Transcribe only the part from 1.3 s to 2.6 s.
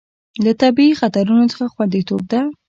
څخه خوندیتوب ده.